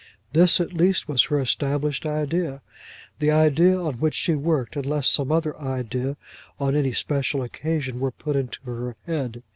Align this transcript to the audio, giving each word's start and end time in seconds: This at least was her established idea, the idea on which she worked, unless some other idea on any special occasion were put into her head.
This 0.33 0.59
at 0.59 0.73
least 0.73 1.07
was 1.07 1.25
her 1.25 1.39
established 1.39 2.07
idea, 2.07 2.63
the 3.19 3.29
idea 3.29 3.79
on 3.79 3.99
which 3.99 4.15
she 4.15 4.33
worked, 4.33 4.75
unless 4.75 5.07
some 5.07 5.31
other 5.31 5.55
idea 5.61 6.17
on 6.59 6.75
any 6.75 6.91
special 6.91 7.43
occasion 7.43 7.99
were 7.99 8.09
put 8.09 8.35
into 8.35 8.61
her 8.63 8.95
head. 9.05 9.43